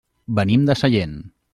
Venim 0.39 0.65
de 0.71 0.77
Sallent. 0.81 1.17